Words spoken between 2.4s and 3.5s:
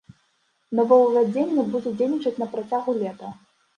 на працягу лета.